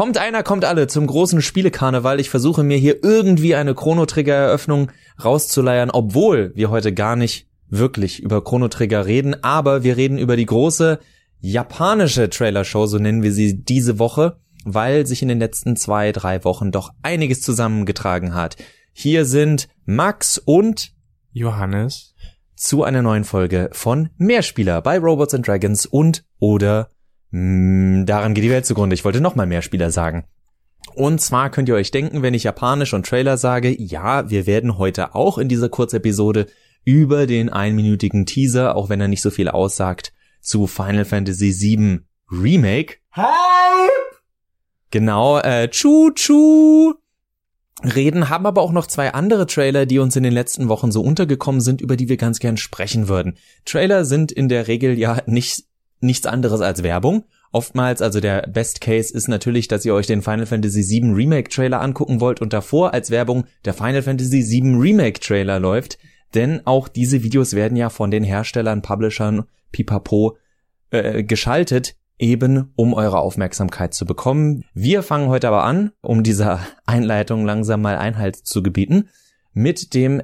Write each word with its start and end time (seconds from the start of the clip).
Kommt 0.00 0.16
einer, 0.16 0.42
kommt 0.42 0.64
alle 0.64 0.86
zum 0.86 1.06
großen 1.06 1.42
Spielekarneval. 1.42 2.20
Ich 2.20 2.30
versuche 2.30 2.62
mir 2.62 2.78
hier 2.78 3.04
irgendwie 3.04 3.54
eine 3.54 3.74
Chrono 3.74 4.06
Trigger 4.06 4.32
Eröffnung 4.32 4.90
rauszuleiern, 5.22 5.90
obwohl 5.90 6.52
wir 6.54 6.70
heute 6.70 6.94
gar 6.94 7.16
nicht 7.16 7.48
wirklich 7.68 8.18
über 8.18 8.42
Chrono 8.42 8.68
Trigger 8.68 9.04
reden, 9.04 9.44
aber 9.44 9.84
wir 9.84 9.98
reden 9.98 10.16
über 10.16 10.38
die 10.38 10.46
große 10.46 11.00
japanische 11.40 12.30
Trailer 12.30 12.64
Show, 12.64 12.86
so 12.86 12.96
nennen 12.96 13.22
wir 13.22 13.34
sie 13.34 13.62
diese 13.62 13.98
Woche, 13.98 14.38
weil 14.64 15.06
sich 15.06 15.20
in 15.20 15.28
den 15.28 15.38
letzten 15.38 15.76
zwei, 15.76 16.12
drei 16.12 16.44
Wochen 16.44 16.72
doch 16.72 16.94
einiges 17.02 17.42
zusammengetragen 17.42 18.32
hat. 18.32 18.56
Hier 18.94 19.26
sind 19.26 19.68
Max 19.84 20.38
und 20.38 20.94
Johannes 21.32 22.14
zu 22.56 22.84
einer 22.84 23.02
neuen 23.02 23.24
Folge 23.24 23.68
von 23.72 24.08
Mehrspieler 24.16 24.80
bei 24.80 24.98
Robots 24.98 25.34
and 25.34 25.46
Dragons 25.46 25.84
und 25.84 26.24
oder 26.38 26.88
mh, 27.30 28.04
daran 28.04 28.34
geht 28.34 28.44
die 28.44 28.50
Welt 28.50 28.66
zugrunde. 28.66 28.94
Ich 28.94 29.04
wollte 29.04 29.20
noch 29.20 29.34
mal 29.34 29.46
Mehrspieler 29.46 29.90
sagen. 29.90 30.24
Und 30.94 31.20
zwar 31.20 31.50
könnt 31.50 31.68
ihr 31.68 31.74
euch 31.74 31.90
denken, 31.90 32.22
wenn 32.22 32.34
ich 32.34 32.44
Japanisch 32.44 32.94
und 32.94 33.06
Trailer 33.06 33.36
sage, 33.36 33.74
ja, 33.80 34.30
wir 34.30 34.46
werden 34.46 34.78
heute 34.78 35.14
auch 35.14 35.38
in 35.38 35.48
dieser 35.48 35.68
Kurzepisode 35.68 36.46
über 36.84 37.26
den 37.26 37.48
einminütigen 37.50 38.26
Teaser, 38.26 38.74
auch 38.74 38.88
wenn 38.88 39.00
er 39.00 39.08
nicht 39.08 39.22
so 39.22 39.30
viel 39.30 39.48
aussagt, 39.48 40.12
zu 40.40 40.66
Final 40.66 41.04
Fantasy 41.04 41.52
VII 41.52 42.00
Remake. 42.30 42.96
Hype! 43.14 43.26
Genau, 44.90 45.38
äh, 45.38 45.68
Chu 45.68 46.10
Chu 46.14 46.94
reden, 47.82 48.28
haben 48.28 48.46
aber 48.46 48.62
auch 48.62 48.72
noch 48.72 48.86
zwei 48.86 49.12
andere 49.14 49.46
Trailer, 49.46 49.86
die 49.86 49.98
uns 49.98 50.16
in 50.16 50.22
den 50.22 50.32
letzten 50.32 50.68
Wochen 50.68 50.92
so 50.92 51.02
untergekommen 51.02 51.60
sind, 51.60 51.80
über 51.80 51.96
die 51.96 52.08
wir 52.08 52.16
ganz 52.16 52.38
gern 52.38 52.56
sprechen 52.56 53.08
würden. 53.08 53.38
Trailer 53.64 54.04
sind 54.04 54.32
in 54.32 54.48
der 54.48 54.68
Regel 54.68 54.98
ja 54.98 55.22
nicht 55.26 55.64
nichts 56.00 56.26
anderes 56.26 56.60
als 56.60 56.82
Werbung. 56.82 57.24
Oftmals, 57.52 58.00
also 58.00 58.20
der 58.20 58.42
Best 58.42 58.80
Case 58.80 59.12
ist 59.12 59.28
natürlich, 59.28 59.68
dass 59.68 59.84
ihr 59.84 59.94
euch 59.94 60.06
den 60.06 60.22
Final 60.22 60.46
Fantasy 60.46 60.82
VII 60.88 61.12
Remake 61.12 61.50
Trailer 61.50 61.80
angucken 61.80 62.20
wollt 62.20 62.40
und 62.40 62.52
davor 62.52 62.94
als 62.94 63.10
Werbung 63.10 63.44
der 63.64 63.74
Final 63.74 64.02
Fantasy 64.02 64.44
VII 64.48 64.76
Remake 64.76 65.20
Trailer 65.20 65.58
läuft, 65.58 65.98
denn 66.34 66.64
auch 66.66 66.88
diese 66.88 67.22
Videos 67.22 67.54
werden 67.54 67.76
ja 67.76 67.90
von 67.90 68.10
den 68.10 68.22
Herstellern, 68.22 68.82
Publishern, 68.82 69.44
Pipapo 69.72 70.36
äh, 70.90 71.24
geschaltet, 71.24 71.96
eben 72.18 72.72
um 72.76 72.94
eure 72.94 73.18
Aufmerksamkeit 73.18 73.94
zu 73.94 74.04
bekommen. 74.04 74.64
Wir 74.74 75.02
fangen 75.02 75.28
heute 75.28 75.48
aber 75.48 75.64
an, 75.64 75.92
um 76.02 76.22
dieser 76.22 76.60
Einleitung 76.86 77.44
langsam 77.44 77.82
mal 77.82 77.96
Einhalt 77.96 78.36
zu 78.36 78.62
gebieten, 78.62 79.08
mit 79.52 79.94
dem 79.94 80.22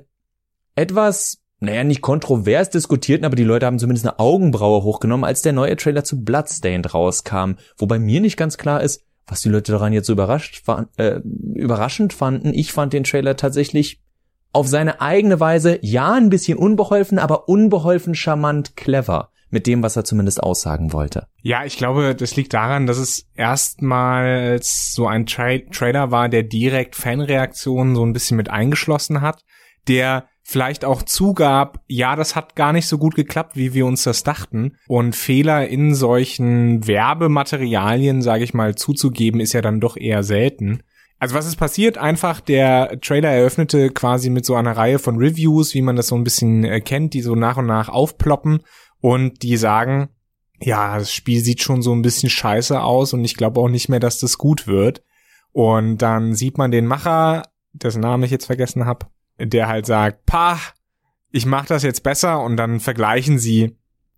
etwas, 0.77 1.38
naja, 1.67 1.84
nicht 1.84 2.00
kontrovers 2.00 2.70
diskutierten, 2.70 3.25
aber 3.25 3.36
die 3.36 3.45
Leute 3.45 3.67
haben 3.67 3.78
zumindest 3.78 4.06
eine 4.06 4.19
Augenbraue 4.19 4.83
hochgenommen, 4.83 5.25
als 5.25 5.42
der 5.42 5.53
neue 5.53 5.77
Trailer 5.77 6.05
zu 6.05 6.25
Bloodstained 6.25 6.95
rauskam, 6.95 7.53
wobei 7.77 7.98
mir 7.98 8.20
nicht 8.20 8.36
ganz 8.36 8.56
klar 8.56 8.83
ist, 8.83 9.05
was 9.27 9.42
die 9.42 9.48
Leute 9.48 9.72
daran 9.72 9.92
jetzt 9.92 10.06
so 10.06 10.12
überrascht, 10.12 10.62
äh, 10.97 11.20
überraschend 11.55 12.12
fanden. 12.12 12.55
Ich 12.55 12.72
fand 12.72 12.92
den 12.92 13.05
Trailer 13.05 13.37
tatsächlich 13.37 14.00
auf 14.53 14.69
seine 14.69 15.00
eigene 15.00 15.41
Weise, 15.41 15.78
ja, 15.83 16.14
ein 16.14 16.31
bisschen 16.31 16.56
unbeholfen, 16.56 17.19
aber 17.19 17.48
unbeholfen 17.48 18.14
charmant 18.14 18.77
clever 18.77 19.31
mit 19.50 19.67
dem, 19.67 19.83
was 19.83 19.97
er 19.97 20.05
zumindest 20.05 20.42
aussagen 20.42 20.92
wollte. 20.92 21.27
Ja, 21.42 21.64
ich 21.64 21.77
glaube, 21.77 22.14
das 22.14 22.37
liegt 22.37 22.55
daran, 22.55 22.87
dass 22.87 22.98
es 22.98 23.27
erstmals 23.34 24.92
so 24.92 25.06
ein 25.06 25.27
Tra 25.27 25.59
Trailer 25.72 26.11
war, 26.11 26.28
der 26.28 26.42
direkt 26.42 26.97
Fanreaktionen 26.97 27.94
so 27.94 28.05
ein 28.05 28.12
bisschen 28.12 28.37
mit 28.37 28.50
eingeschlossen 28.50 29.21
hat, 29.21 29.44
der 29.88 30.27
vielleicht 30.49 30.84
auch 30.84 31.03
zugab, 31.03 31.83
ja, 31.89 32.15
das 32.15 32.37
hat 32.37 32.55
gar 32.55 32.73
nicht 32.73 32.87
so 32.87 32.99
gut 32.99 33.17
geklappt, 33.17 33.57
wie 33.57 33.75
wir 33.75 33.84
uns 33.84 34.05
das 34.05 34.23
dachten. 34.23 34.77
Und 34.87 35.17
Fehler 35.17 35.67
in 35.67 35.93
solchen 35.93 36.87
Werbematerialien, 36.87 38.23
sage 38.23 38.45
ich 38.45 38.55
mal, 38.55 38.77
zuzugeben, 38.77 39.41
ist 39.41 39.55
ja 39.55 39.61
dann 39.61 39.81
doch 39.81 39.97
eher 39.97 40.23
selten. 40.23 40.84
Also 41.19 41.34
was 41.34 41.49
ist 41.49 41.57
passiert? 41.57 41.99
Einfach 41.99 42.41
der 42.41 43.01
Trailer 43.01 43.31
eröffnete 43.31 43.91
quasi 43.91 44.31
mit 44.31 44.47
so 44.47 44.55
einer 44.55 44.77
Reihe 44.77 45.01
von 45.01 45.17
Reviews, 45.17 45.75
wie 45.75 45.83
man 45.83 45.97
das 45.97 46.07
so 46.07 46.15
ein 46.15 46.23
bisschen 46.23 46.63
äh, 46.63 46.81
kennt, 46.81 47.15
die 47.15 47.23
so 47.23 47.34
nach 47.34 47.57
und 47.57 47.67
nach 47.67 47.89
aufploppen 47.89 48.61
und 49.01 49.43
die 49.43 49.57
sagen, 49.57 50.11
ja, 50.61 50.97
das 50.97 51.13
Spiel 51.13 51.41
sieht 51.41 51.61
schon 51.61 51.83
so 51.83 51.93
ein 51.93 52.03
bisschen 52.03 52.31
scheiße 52.31 52.81
aus 52.81 53.13
und 53.15 53.25
ich 53.25 53.37
glaube 53.37 53.59
auch 53.59 53.69
nicht 53.69 53.89
mehr, 53.89 54.01
dass 54.01 54.21
das 54.21 54.39
gut 54.39 54.69
wird. 54.69 55.03
Und 55.51 55.99
dann 55.99 56.37
sieht 56.37 56.57
man 56.57 56.71
den 56.71 56.87
Macher, 56.87 57.43
dessen 57.73 58.03
Namen 58.03 58.23
ich 58.23 58.31
jetzt 58.31 58.47
vergessen 58.47 58.87
habe, 58.87 59.07
der 59.38 59.69
halt 59.69 59.86
sagt, 59.86 60.26
pah, 60.26 60.58
ich 61.30 61.47
mach 61.47 61.66
das 61.66 61.82
jetzt 61.82 62.02
besser 62.02 62.42
und 62.42 62.56
dann 62.56 62.80
vergleichen 62.80 63.38
sie 63.38 63.76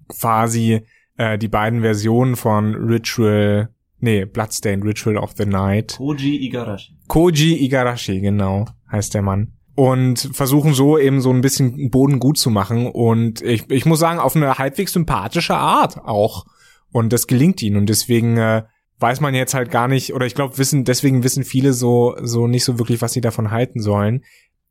quasi 0.09 0.87
äh, 1.17 1.39
die 1.39 1.49
beiden 1.49 1.83
Versionen 1.83 2.37
von 2.37 2.75
Ritual, 2.75 3.71
nee, 3.99 4.25
Bloodstained 4.25 4.85
Ritual 4.85 5.17
of 5.17 5.33
the 5.37 5.47
Night. 5.47 5.97
Koji 5.97 6.47
Igarashi. 6.47 6.97
Koji 7.09 7.65
Igarashi, 7.65 8.21
genau, 8.21 8.67
heißt 8.91 9.15
der 9.15 9.23
Mann 9.23 9.59
und 9.79 10.31
versuchen 10.33 10.75
so 10.75 10.99
eben 10.99 11.21
so 11.21 11.31
ein 11.31 11.41
bisschen 11.41 11.89
Boden 11.91 12.19
gut 12.19 12.37
zu 12.37 12.51
machen 12.51 12.89
und 12.89 13.43
ich, 13.43 13.71
ich 13.71 13.87
muss 13.87 14.01
sagen, 14.01 14.19
auf 14.19 14.35
eine 14.35 14.59
halbwegs 14.59 14.93
sympathische 14.93 15.55
Art 15.55 15.99
auch. 15.99 16.47
Und 16.91 17.13
das 17.13 17.29
gelingt 17.29 17.63
ihnen 17.63 17.77
und 17.77 17.89
deswegen 17.89 18.39
äh, 18.39 18.65
weiß 18.99 19.21
man 19.21 19.37
jetzt 19.37 19.55
halt 19.55 19.71
gar 19.71 19.87
nicht, 19.87 20.15
oder 20.15 20.27
ich 20.27 20.35
glaube, 20.35 20.59
wissen, 20.59 20.85
deswegen 20.85 21.23
wissen 21.23 21.45
viele 21.45 21.75
so, 21.75 22.17
so 22.21 22.49
nicht 22.49 22.65
so 22.65 22.81
wirklich, 22.81 23.01
was 23.03 23.13
sie 23.13 23.21
davon 23.21 23.53
halten 23.53 23.81
sollen. 23.81 24.25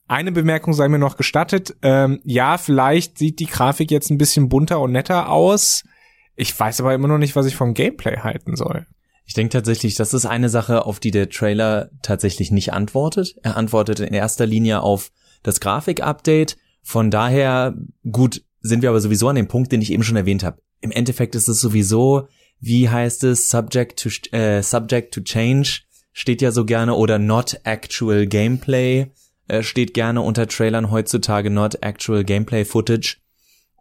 Eine 0.07 0.31
Bemerkung 0.31 0.73
sei 0.73 0.87
mir 0.87 0.99
noch 0.99 1.17
gestattet. 1.17 1.75
Ähm, 1.81 2.21
ja, 2.23 2.57
vielleicht 2.57 3.17
sieht 3.17 3.39
die 3.39 3.45
Grafik 3.45 3.91
jetzt 3.91 4.09
ein 4.09 4.17
bisschen 4.17 4.47
bunter 4.47 4.79
und 4.79 4.93
netter 4.93 5.29
aus. 5.29 5.83
Ich 6.35 6.57
weiß 6.57 6.79
aber 6.79 6.93
immer 6.93 7.09
noch 7.09 7.17
nicht, 7.17 7.35
was 7.35 7.45
ich 7.45 7.55
vom 7.55 7.73
Gameplay 7.73 8.17
halten 8.17 8.55
soll. 8.55 8.85
Ich 9.25 9.33
denke 9.33 9.51
tatsächlich, 9.51 9.95
das 9.95 10.13
ist 10.13 10.25
eine 10.25 10.47
Sache, 10.47 10.85
auf 10.85 11.01
die 11.01 11.11
der 11.11 11.29
Trailer 11.29 11.89
tatsächlich 12.01 12.51
nicht 12.51 12.71
antwortet. 12.71 13.35
Er 13.43 13.57
antwortet 13.57 13.99
in 13.99 14.13
erster 14.13 14.45
Linie 14.45 14.81
auf 14.81 15.11
das 15.43 15.59
Grafik-Update. 15.59 16.55
Von 16.81 17.11
daher, 17.11 17.75
gut, 18.09 18.43
sind 18.61 18.81
wir 18.81 18.89
aber 18.89 19.01
sowieso 19.01 19.27
an 19.27 19.35
dem 19.35 19.49
Punkt, 19.49 19.73
den 19.73 19.81
ich 19.81 19.91
eben 19.91 20.03
schon 20.03 20.15
erwähnt 20.15 20.43
habe. 20.43 20.61
Im 20.79 20.91
Endeffekt 20.91 21.35
ist 21.35 21.49
es 21.49 21.59
sowieso, 21.59 22.29
wie 22.61 22.87
heißt 22.87 23.25
es, 23.25 23.49
subject 23.49 24.01
to, 24.01 24.09
äh, 24.35 24.63
subject 24.63 25.13
to 25.13 25.21
change 25.21 25.81
steht 26.13 26.41
ja 26.41 26.51
so 26.51 26.63
gerne 26.63 26.95
oder 26.95 27.19
not 27.19 27.59
actual 27.63 28.25
gameplay 28.25 29.11
steht 29.61 29.93
gerne 29.93 30.21
unter 30.21 30.47
Trailern 30.47 30.91
heutzutage 30.91 31.49
not 31.49 31.77
actual 31.81 32.23
gameplay 32.23 32.65
footage. 32.65 33.17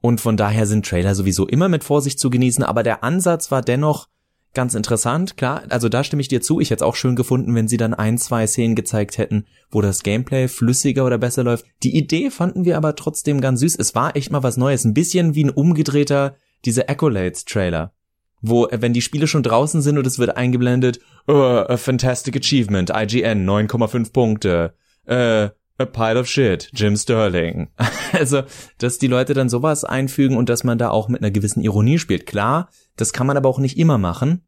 Und 0.01 0.21
von 0.21 0.37
daher 0.37 0.67
sind 0.67 0.87
Trailer 0.87 1.15
sowieso 1.15 1.47
immer 1.47 1.69
mit 1.69 1.83
Vorsicht 1.83 2.21
zu 2.21 2.31
genießen, 2.31 2.63
aber 2.63 2.83
der 2.83 3.03
Ansatz 3.03 3.51
war 3.51 3.63
dennoch 3.63 4.09
ganz 4.57 4.75
interessant, 4.75 5.37
klar, 5.37 5.63
also 5.69 5.89
da 5.89 6.03
stimme 6.03 6.23
ich 6.23 6.29
dir 6.29 6.41
zu. 6.41 6.61
Ich 6.61 6.71
hätte 6.71 6.83
es 6.83 6.89
auch 6.89 6.97
schön 6.97 7.15
gefunden, 7.15 7.55
wenn 7.55 7.69
sie 7.69 7.77
dann 7.77 7.95
ein, 7.95 8.19
zwei 8.19 8.47
Szenen 8.47 8.75
gezeigt 8.75 9.19
hätten, 9.19 9.45
wo 9.71 9.83
das 9.83 10.03
Gameplay 10.03 10.49
flüssiger 10.49 11.05
oder 11.05 11.19
besser 11.19 11.45
läuft. 11.45 11.67
Die 11.83 11.95
Idee 11.95 12.31
fanden 12.31 12.65
wir 12.65 12.77
aber 12.77 12.97
trotzdem 12.97 13.41
ganz 13.41 13.61
süß. 13.61 13.77
Es 13.79 13.95
war 13.95 14.17
echt 14.17 14.33
mal 14.33 14.43
was 14.43 14.57
Neues. 14.57 14.85
Ein 14.85 14.95
bisschen 14.95 15.35
wie 15.35 15.45
ein 15.45 15.51
umgedrehter, 15.51 16.37
diese 16.65 16.89
Accolades-Trailer. 16.89 17.93
Wo, 18.41 18.67
äh, 18.67 18.81
wenn 18.81 18.95
die 18.95 19.03
Spiele 19.03 19.27
schon 19.27 19.43
draußen 19.43 19.83
sind 19.83 19.99
und 19.99 20.07
es 20.07 20.19
wird 20.19 20.37
eingeblendet, 20.37 21.01
oh, 21.29 21.35
a 21.35 21.77
fantastic 21.77 22.37
achievement, 22.37 22.91
IGN, 22.91 23.47
9,5 23.47 24.13
Punkte, 24.13 24.75
äh, 25.07 25.51
a 25.79 25.85
pile 25.85 26.19
of 26.19 26.27
shit, 26.27 26.71
Jim 26.73 26.97
Sterling. 26.97 27.69
also, 28.13 28.43
dass 28.79 28.99
die 28.99 29.07
Leute 29.07 29.35
dann 29.35 29.49
sowas 29.49 29.85
einfügen 29.85 30.37
und 30.37 30.49
dass 30.49 30.65
man 30.65 30.79
da 30.79 30.91
auch 30.91 31.09
mit 31.09 31.23
einer 31.23 31.31
gewissen 31.31 31.63
Ironie 31.63 31.99
spielt. 31.99 32.27
Klar, 32.27 32.71
das 32.97 33.13
kann 33.13 33.27
man 33.27 33.37
aber 33.37 33.49
auch 33.49 33.59
nicht 33.59 33.79
immer 33.79 33.99
machen. 33.99 34.43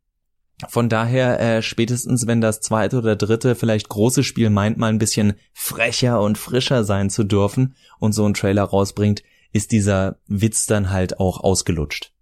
Von 0.66 0.88
daher, 0.88 1.38
äh, 1.38 1.62
spätestens 1.62 2.26
wenn 2.26 2.40
das 2.40 2.60
zweite 2.60 2.98
oder 2.98 3.14
dritte 3.14 3.54
vielleicht 3.54 3.88
große 3.88 4.24
Spiel 4.24 4.50
meint, 4.50 4.76
mal 4.76 4.88
ein 4.88 4.98
bisschen 4.98 5.34
frecher 5.52 6.20
und 6.20 6.36
frischer 6.36 6.82
sein 6.82 7.10
zu 7.10 7.22
dürfen 7.22 7.76
und 8.00 8.12
so 8.12 8.24
einen 8.24 8.34
Trailer 8.34 8.64
rausbringt, 8.64 9.22
ist 9.52 9.70
dieser 9.70 10.16
Witz 10.26 10.66
dann 10.66 10.90
halt 10.90 11.20
auch 11.20 11.40
ausgelutscht. 11.40 12.12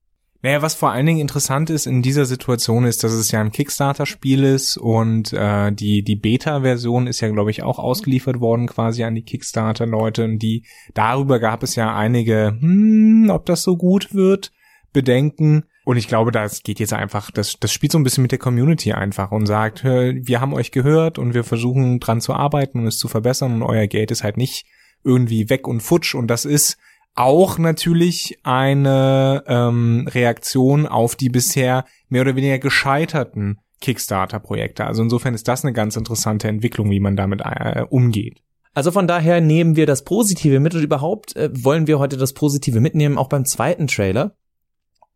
Naja, 0.43 0.63
was 0.63 0.75
vor 0.75 0.91
allen 0.91 1.07
Dingen 1.07 1.21
interessant 1.21 1.71
ist 1.71 1.87
in 1.87 2.03
dieser 2.03 2.27
Situation 2.27 2.85
ist, 2.85 3.03
dass 3.05 3.13
es 3.13 3.31
ja 3.31 3.41
ein 3.41 3.53
Kickstarter-Spiel 3.53 4.45
ist 4.45 4.77
und 4.77 5.33
äh, 5.33 5.73
die 5.73 6.03
die 6.03 6.17
Beta-Version 6.17 7.07
ist 7.07 7.21
ja, 7.21 7.29
glaube 7.29 7.51
ich, 7.51 7.63
auch 7.63 7.79
ausgeliefert 7.79 8.41
worden 8.41 8.67
quasi 8.67 9.05
an 9.05 9.15
die 9.15 9.25
Kickstarter-Leute 9.25 10.25
und 10.25 10.39
die 10.39 10.65
darüber 10.95 11.41
gab 11.41 11.63
es 11.63 11.75
ja 11.75 11.95
einige, 11.95 12.57
hm, 12.61 13.31
ob 13.31 13.47
das 13.47 13.63
so 13.63 13.77
gut 13.77 14.15
wird, 14.15 14.53
Bedenken. 14.93 15.65
Und 15.85 15.99
ich 15.99 16.09
glaube, 16.09 16.33
das 16.33 16.63
geht 16.63 16.81
jetzt 16.81 16.93
einfach, 16.93 17.31
das, 17.31 17.59
das 17.61 17.73
spielt 17.73 17.93
so 17.93 17.99
ein 17.99 18.03
bisschen 18.03 18.23
mit 18.23 18.33
der 18.33 18.39
Community 18.39 18.93
einfach 18.93 19.31
und 19.31 19.47
sagt, 19.47 19.85
wir 19.85 20.41
haben 20.41 20.53
euch 20.53 20.73
gehört 20.73 21.19
und 21.19 21.35
wir 21.35 21.45
versuchen 21.45 22.01
dran 22.01 22.21
zu 22.21 22.35
arbeiten 22.35 22.81
und 22.81 22.87
es 22.87 22.99
zu 22.99 23.07
verbessern 23.07 23.53
und 23.53 23.63
euer 23.63 23.87
Geld 23.87 24.11
ist 24.11 24.25
halt 24.25 24.37
nicht 24.37 24.67
irgendwie 25.05 25.49
weg 25.49 25.69
und 25.69 25.83
futsch 25.83 26.15
und 26.15 26.27
das 26.27 26.45
ist 26.45 26.79
auch 27.17 27.59
natürlich 27.59 28.39
eine 28.45 29.43
ähm, 29.47 30.07
Reaktion 30.09 30.87
auf 30.87 31.17
die 31.17 31.31
bisher 31.31 31.85
mehr 32.09 32.21
oder 32.21 32.37
weniger 32.37 32.59
gescheiterten 32.59 33.59
Kickstarter-Projekte. 33.81 34.85
Also 34.85 35.03
insofern 35.03 35.35
ist 35.35 35.49
das 35.49 35.65
eine 35.65 35.73
ganz 35.73 35.97
interessante 35.97 36.49
Entwicklung, 36.49 36.91
wie 36.91 37.01
man 37.01 37.17
damit 37.17 37.41
äh, 37.43 37.85
umgeht. 37.89 38.43
Also 38.75 38.91
von 38.91 39.09
daher 39.09 39.41
nehmen 39.41 39.77
wir 39.77 39.87
das 39.87 40.05
Positive 40.05 40.61
mit 40.61 40.75
und 40.75 40.83
überhaupt 40.83 41.35
äh, 41.35 41.49
wollen 41.53 41.87
wir 41.87 41.99
heute 41.99 42.19
das 42.19 42.35
Positive 42.35 42.81
mitnehmen, 42.81 43.17
auch 43.17 43.31
beim 43.31 43.47
zweiten 43.47 43.87
Trailer. 43.87 44.37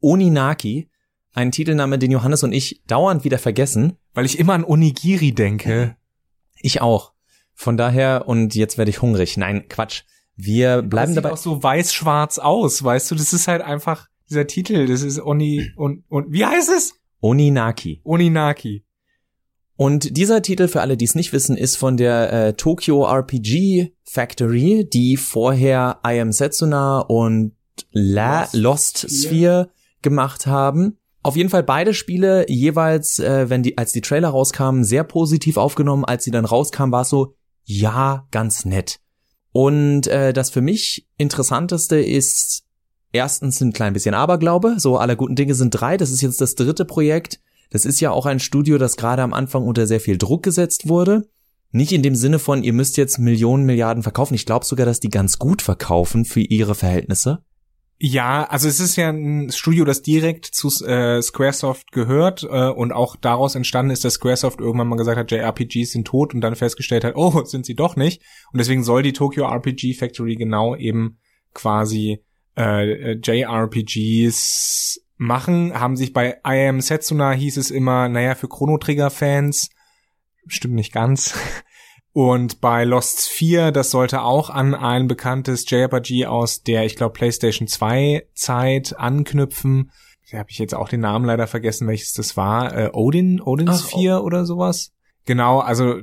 Oninaki, 0.01 0.89
ein 1.35 1.53
Titelname, 1.53 1.99
den 1.99 2.11
Johannes 2.11 2.43
und 2.43 2.53
ich 2.53 2.83
dauernd 2.87 3.25
wieder 3.25 3.39
vergessen. 3.39 3.99
weil 4.15 4.25
ich 4.25 4.39
immer 4.39 4.55
an 4.55 4.65
Onigiri 4.65 5.33
denke. 5.33 5.97
Ich 6.63 6.81
auch. 6.81 7.13
Von 7.55 7.77
daher, 7.77 8.25
und 8.27 8.55
jetzt 8.55 8.79
werde 8.79 8.91
ich 8.91 9.03
hungrig. 9.03 9.37
Nein, 9.37 9.69
Quatsch. 9.69 10.05
Wir 10.43 10.83
bleiben 10.83 11.15
das 11.15 11.23
dabei. 11.23 11.29
Sieht 11.37 11.39
auch 11.39 11.43
so 11.43 11.63
weiß-schwarz 11.63 12.39
aus, 12.39 12.83
weißt 12.83 13.11
du? 13.11 13.15
Das 13.15 13.33
ist 13.33 13.49
halt 13.49 13.63
einfach 13.63 14.07
dieser 14.29 14.47
Titel. 14.47 14.87
Das 14.87 15.03
ist 15.03 15.21
Oni 15.21 15.71
und 15.77 16.05
und 16.09 16.33
wie 16.33 16.45
heißt 16.45 16.71
es? 16.71 16.95
Oninaki. 17.21 18.01
Oninaki. 18.05 18.85
Und 19.77 20.17
dieser 20.17 20.43
Titel, 20.43 20.69
für 20.69 20.83
alle, 20.83 20.99
die 20.99 21.07
es 21.07 21.15
nicht 21.15 21.33
wissen, 21.33 21.57
ist 21.57 21.77
von 21.77 21.97
der 21.97 22.33
äh, 22.33 22.53
Tokyo 22.53 23.07
RPG 23.07 23.95
Factory, 24.05 24.87
die 24.93 25.17
vorher 25.17 26.01
I 26.07 26.21
Am 26.21 26.33
Setsuna 26.33 27.01
und 27.01 27.53
La 27.91 28.43
Lost 28.43 28.55
Lost 28.55 28.99
Sphere. 28.99 29.19
Sphere 29.19 29.71
gemacht 30.03 30.47
haben. 30.47 30.99
Auf 31.23 31.37
jeden 31.37 31.51
Fall 31.51 31.63
beide 31.63 31.95
Spiele 31.95 32.45
jeweils, 32.49 33.19
äh, 33.19 33.49
wenn 33.51 33.63
die, 33.63 33.77
als 33.79 33.93
die 33.93 34.01
Trailer 34.01 34.29
rauskamen, 34.29 34.85
sehr 34.85 35.05
positiv 35.05 35.57
aufgenommen. 35.57 36.05
Als 36.05 36.25
sie 36.25 36.31
dann 36.31 36.45
rauskamen, 36.45 36.93
war 36.93 37.03
es 37.03 37.11
so, 37.11 37.35
ja, 37.65 38.27
ganz 38.31 38.65
nett. 38.65 39.01
Und 39.53 40.07
äh, 40.07 40.33
das 40.33 40.51
für 40.51 40.61
mich 40.61 41.09
interessanteste 41.17 41.97
ist 42.01 42.65
erstens 43.13 43.61
ein 43.61 43.73
klein 43.73 43.93
bisschen 43.93 44.15
Aberglaube. 44.15 44.77
So 44.79 44.99
aller 44.99 45.17
guten 45.17 45.35
Dinge 45.35 45.55
sind 45.55 45.71
drei. 45.71 45.97
Das 45.97 46.11
ist 46.11 46.21
jetzt 46.21 46.41
das 46.41 46.55
dritte 46.55 46.85
Projekt. 46.85 47.41
Das 47.71 47.85
ist 47.85 48.01
ja 48.01 48.11
auch 48.11 48.27
ein 48.27 48.41
Studio, 48.41 48.79
das 48.79 48.97
gerade 48.97 49.23
am 49.23 49.33
Anfang 49.33 49.65
unter 49.65 49.87
sehr 49.87 50.01
viel 50.01 50.19
Druck 50.19 50.43
gesetzt 50.43 50.89
wurde. 50.89 51.29
Nicht 51.73 51.93
in 51.93 52.03
dem 52.03 52.17
Sinne 52.17 52.41
von, 52.41 52.65
ihr 52.65 52.73
müsst 52.73 52.97
jetzt 52.97 53.19
Millionen, 53.19 53.65
Milliarden 53.65 54.03
verkaufen. 54.03 54.35
Ich 54.35 54.47
glaube 54.47 54.65
sogar, 54.65 54.87
dass 54.87 54.99
die 54.99 55.09
ganz 55.09 55.39
gut 55.39 55.63
verkaufen 55.63 56.25
für 56.25 56.41
ihre 56.41 56.75
Verhältnisse. 56.75 57.45
Ja, 58.03 58.45
also 58.45 58.67
es 58.67 58.81
ist 58.81 58.97
ja 58.97 59.11
ein 59.11 59.53
Studio, 59.53 59.85
das 59.85 60.01
direkt 60.01 60.47
zu 60.47 60.69
äh, 60.87 61.21
Squaresoft 61.21 61.93
gehört 61.93 62.45
äh, 62.45 62.71
und 62.71 62.93
auch 62.93 63.15
daraus 63.15 63.55
entstanden 63.55 63.91
ist, 63.91 64.07
dass 64.07 64.15
Squaresoft 64.15 64.59
irgendwann 64.59 64.89
mal 64.89 64.97
gesagt 64.97 65.19
hat, 65.19 65.31
JRPGs 65.31 65.93
sind 65.93 66.07
tot 66.07 66.33
und 66.33 66.41
dann 66.41 66.57
festgestellt 66.57 67.05
hat, 67.05 67.15
oh, 67.17 67.45
sind 67.45 67.67
sie 67.67 67.75
doch 67.75 67.97
nicht. 67.97 68.23
Und 68.53 68.59
deswegen 68.59 68.85
soll 68.85 69.03
die 69.03 69.13
Tokyo 69.13 69.45
RPG 69.45 69.93
Factory 69.93 70.37
genau 70.37 70.75
eben 70.77 71.19
quasi 71.53 72.25
äh, 72.57 73.17
JRPGs 73.17 75.03
machen. 75.19 75.79
Haben 75.79 75.97
sich 75.97 76.15
bei 76.15 76.39
I 76.47 76.69
Am 76.69 76.81
Setsuna 76.81 77.33
hieß 77.33 77.59
es 77.59 77.71
immer, 77.71 78.09
naja, 78.09 78.35
für 78.35 78.49
Chrono 78.49 78.79
Trigger 78.79 79.11
Fans. 79.11 79.69
Stimmt 80.47 80.75
nicht 80.75 80.95
ganz. 80.95 81.35
Und 82.13 82.61
bei 82.61 82.85
Lost 82.85 83.29
4, 83.29 83.71
das 83.71 83.91
sollte 83.91 84.23
auch 84.23 84.51
an 84.51 84.75
ein 84.75 85.07
bekanntes 85.07 85.69
JRPG 85.69 86.27
aus 86.27 86.63
der, 86.63 86.85
ich 86.85 86.97
glaube, 86.97 87.13
PlayStation 87.13 87.69
2 87.69 88.27
Zeit 88.35 88.99
anknüpfen. 88.99 89.93
Da 90.31 90.39
habe 90.39 90.51
ich 90.51 90.59
jetzt 90.59 90.75
auch 90.75 90.89
den 90.89 91.01
Namen 91.01 91.25
leider 91.25 91.47
vergessen, 91.47 91.87
welches 91.87 92.13
das 92.13 92.37
war. 92.37 92.77
Äh, 92.77 92.91
Odin, 92.93 93.41
Odins 93.41 93.85
Ach, 93.85 93.91
4 93.91 94.23
oder 94.23 94.45
sowas. 94.45 94.93
Genau, 95.25 95.61
also 95.61 95.97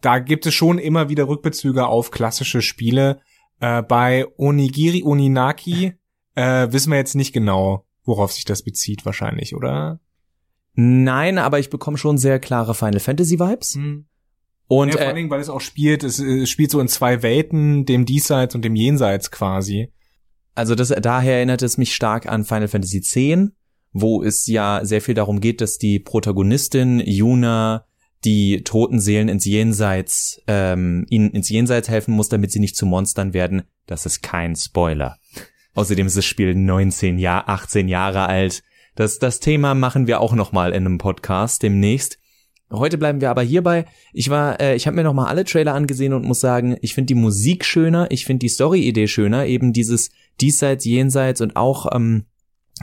da 0.00 0.18
gibt 0.18 0.46
es 0.46 0.54
schon 0.54 0.78
immer 0.78 1.08
wieder 1.08 1.28
Rückbezüge 1.28 1.86
auf 1.86 2.10
klassische 2.10 2.62
Spiele. 2.62 3.20
Äh, 3.60 3.82
bei 3.82 4.26
Onigiri 4.36 5.02
Oninaki 5.04 5.94
äh, 6.34 6.70
wissen 6.70 6.90
wir 6.90 6.98
jetzt 6.98 7.14
nicht 7.14 7.32
genau, 7.32 7.86
worauf 8.04 8.32
sich 8.32 8.44
das 8.44 8.62
bezieht 8.62 9.04
wahrscheinlich, 9.06 9.54
oder? 9.54 10.00
Nein, 10.74 11.38
aber 11.38 11.58
ich 11.58 11.70
bekomme 11.70 11.98
schon 11.98 12.18
sehr 12.18 12.38
klare 12.38 12.74
Final 12.74 13.00
Fantasy 13.00 13.40
Vibes. 13.40 13.74
Hm. 13.74 14.06
Und 14.68 14.88
ja, 14.88 14.98
vor 14.98 15.00
allen 15.06 15.10
äh, 15.12 15.14
Dingen, 15.14 15.30
weil 15.30 15.40
es 15.40 15.48
auch 15.48 15.62
spielt, 15.62 16.04
es, 16.04 16.20
äh, 16.20 16.42
es 16.42 16.50
spielt 16.50 16.70
so 16.70 16.78
in 16.80 16.88
zwei 16.88 17.22
Welten, 17.22 17.86
dem 17.86 18.04
Diesseits 18.04 18.54
und 18.54 18.64
dem 18.64 18.76
Jenseits 18.76 19.30
quasi. 19.30 19.90
also 20.54 20.74
das, 20.74 20.88
daher 20.88 21.36
erinnert 21.36 21.62
es 21.62 21.78
mich 21.78 21.94
stark 21.94 22.26
an 22.26 22.44
Final 22.44 22.68
Fantasy 22.68 22.98
X, 22.98 23.52
wo 23.92 24.22
es 24.22 24.46
ja 24.46 24.80
sehr 24.84 25.00
viel 25.00 25.14
darum 25.14 25.40
geht, 25.40 25.60
dass 25.62 25.78
die 25.78 25.98
Protagonistin 25.98 27.00
Yuna 27.00 27.86
die 28.24 28.62
toten 28.62 29.00
Seelen 29.00 29.28
ins 29.28 29.44
Jenseits, 29.44 30.42
ähm, 30.46 31.06
ihnen 31.08 31.30
ins 31.30 31.48
Jenseits 31.48 31.88
helfen 31.88 32.14
muss, 32.14 32.28
damit 32.28 32.50
sie 32.50 32.58
nicht 32.58 32.76
zu 32.76 32.84
Monstern 32.84 33.32
werden. 33.32 33.62
Das 33.86 34.06
ist 34.06 34.22
kein 34.22 34.56
Spoiler. 34.56 35.18
Außerdem 35.74 36.06
ist 36.06 36.16
das 36.16 36.24
Spiel 36.24 36.54
19 36.54 37.18
Jahre, 37.18 37.48
18 37.48 37.88
Jahre 37.88 38.26
alt. 38.26 38.62
Das, 38.96 39.20
das 39.20 39.38
Thema 39.38 39.74
machen 39.74 40.08
wir 40.08 40.20
auch 40.20 40.34
noch 40.34 40.50
mal 40.50 40.70
in 40.70 40.84
einem 40.84 40.98
Podcast 40.98 41.62
demnächst. 41.62 42.18
Heute 42.70 42.98
bleiben 42.98 43.20
wir 43.22 43.30
aber 43.30 43.42
hierbei. 43.42 43.86
Ich 44.12 44.28
war, 44.28 44.60
äh, 44.60 44.76
ich 44.76 44.86
habe 44.86 44.96
mir 44.96 45.02
noch 45.02 45.14
mal 45.14 45.26
alle 45.26 45.44
Trailer 45.44 45.74
angesehen 45.74 46.12
und 46.12 46.24
muss 46.24 46.40
sagen, 46.40 46.76
ich 46.82 46.94
finde 46.94 47.06
die 47.06 47.14
Musik 47.14 47.64
schöner, 47.64 48.10
ich 48.10 48.26
finde 48.26 48.40
die 48.40 48.50
Story-Idee 48.50 49.08
schöner, 49.08 49.46
eben 49.46 49.72
dieses 49.72 50.10
diesseits, 50.40 50.84
jenseits 50.84 51.40
und 51.40 51.56
auch 51.56 51.86
ähm, 51.94 52.26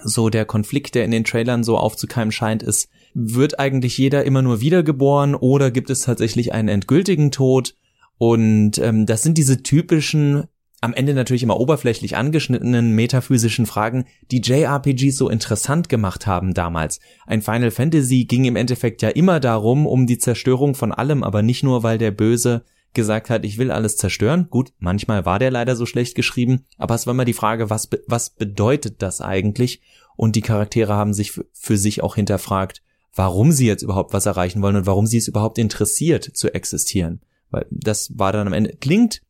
so 0.04 0.30
der 0.30 0.46
Konflikt, 0.46 0.96
der 0.96 1.06
in 1.06 1.12
den 1.12 1.24
Trailern 1.24 1.64
so 1.64 1.78
aufzukeimen 1.78 2.32
scheint, 2.32 2.64
ist, 2.64 2.90
wird 3.14 3.60
eigentlich 3.60 3.98
jeder 3.98 4.26
immer 4.26 4.42
nur 4.42 4.60
wiedergeboren 4.60 5.36
oder 5.36 5.72
gibt 5.72 5.90
es 5.90 6.02
tatsächlich 6.02 6.52
einen 6.52 6.68
endgültigen 6.68 7.32
Tod? 7.32 7.76
Und 8.18 8.78
ähm, 8.80 9.06
das 9.06 9.24
sind 9.24 9.38
diese 9.38 9.62
typischen, 9.62 10.46
am 10.86 10.94
Ende 10.94 11.16
natürlich 11.16 11.42
immer 11.42 11.60
oberflächlich 11.60 12.16
angeschnittenen 12.16 12.92
metaphysischen 12.92 13.66
Fragen, 13.66 14.06
die 14.30 14.40
JRPGs 14.40 15.18
so 15.18 15.30
interessant 15.30 15.90
gemacht 15.90 16.28
haben 16.28 16.54
damals. 16.54 17.00
Ein 17.26 17.42
Final 17.42 17.72
Fantasy 17.72 18.26
ging 18.26 18.46
im 18.46 18.56
Endeffekt 18.56 19.02
ja 19.02 19.10
immer 19.10 19.40
darum, 19.40 19.88
um 19.88 20.06
die 20.06 20.20
Zerstörung 20.20 20.76
von 20.76 20.92
allem, 20.92 21.24
aber 21.24 21.42
nicht 21.42 21.64
nur, 21.64 21.82
weil 21.82 21.98
der 21.98 22.12
Böse 22.12 22.64
gesagt 22.94 23.32
hat, 23.32 23.46
ich 23.46 23.58
will 23.58 23.72
alles 23.72 23.98
zerstören. 23.98 24.48
Gut, 24.52 24.74
manchmal 24.78 25.26
war 25.26 25.40
der 25.40 25.50
leider 25.50 25.76
so 25.76 25.88
schlecht 25.88 26.14
geschrieben, 26.14 26.66
aber 26.78 26.94
es 26.94 27.08
war 27.08 27.14
immer 27.16 27.26
die 27.26 27.34
Frage, 27.34 27.72
was, 27.72 27.88
be 27.88 28.04
was 28.08 28.30
bedeutet 28.30 29.02
das 29.02 29.22
eigentlich? 29.22 29.82
Und 30.16 30.36
die 30.36 30.42
Charaktere 30.42 30.94
haben 30.94 31.14
sich 31.14 31.34
für 31.52 31.78
sich 31.78 32.04
auch 32.04 32.16
hinterfragt, 32.16 32.84
warum 33.14 33.52
sie 33.52 33.66
jetzt 33.66 33.82
überhaupt 33.82 34.14
was 34.14 34.28
erreichen 34.28 34.62
wollen 34.62 34.76
und 34.76 34.86
warum 34.86 35.08
sie 35.08 35.18
es 35.18 35.28
überhaupt 35.28 35.58
interessiert 35.58 36.24
zu 36.24 36.54
existieren. 36.54 37.22
Weil 37.50 37.66
das 37.72 38.12
war 38.18 38.32
dann 38.32 38.48
am 38.48 38.54
Ende, 38.54 38.76
klingt 38.80 39.22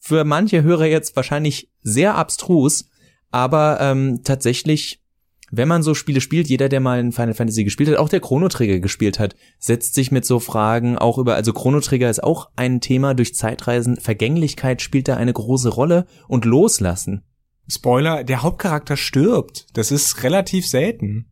für 0.00 0.24
manche 0.24 0.62
Hörer 0.62 0.86
jetzt 0.86 1.14
wahrscheinlich 1.14 1.70
sehr 1.82 2.16
abstrus, 2.16 2.86
aber 3.30 3.78
ähm, 3.80 4.22
tatsächlich, 4.24 5.02
wenn 5.52 5.68
man 5.68 5.82
so 5.82 5.94
Spiele 5.94 6.20
spielt, 6.20 6.48
jeder, 6.48 6.68
der 6.68 6.80
mal 6.80 6.98
in 6.98 7.12
Final 7.12 7.34
Fantasy 7.34 7.64
gespielt 7.64 7.90
hat, 7.90 7.98
auch 7.98 8.08
der 8.08 8.20
Chrono 8.20 8.48
Trigger 8.48 8.80
gespielt 8.80 9.18
hat, 9.18 9.36
setzt 9.58 9.94
sich 9.94 10.10
mit 10.10 10.24
so 10.24 10.40
Fragen 10.40 10.96
auch 10.96 11.18
über, 11.18 11.34
also 11.34 11.52
Chrono 11.52 11.80
Trigger 11.80 12.08
ist 12.08 12.24
auch 12.24 12.50
ein 12.56 12.80
Thema 12.80 13.14
durch 13.14 13.34
Zeitreisen, 13.34 13.98
Vergänglichkeit 13.98 14.80
spielt 14.82 15.06
da 15.06 15.16
eine 15.16 15.32
große 15.32 15.68
Rolle 15.68 16.06
und 16.26 16.44
loslassen. 16.44 17.22
Spoiler, 17.68 18.24
der 18.24 18.42
Hauptcharakter 18.42 18.96
stirbt. 18.96 19.66
Das 19.74 19.92
ist 19.92 20.24
relativ 20.24 20.66
selten. 20.66 21.26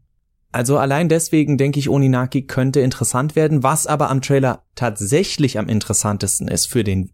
Also 0.53 0.79
allein 0.79 1.09
deswegen 1.09 1.59
denke 1.59 1.79
ich, 1.79 1.89
Oninaki 1.89 2.43
könnte 2.43 2.81
interessant 2.81 3.35
werden. 3.35 3.63
Was 3.63 3.87
aber 3.87 4.09
am 4.09 4.23
Trailer 4.23 4.63
tatsächlich 4.75 5.59
am 5.59 5.69
interessantesten 5.69 6.49
ist 6.49 6.67
für 6.67 6.85
den 6.85 7.13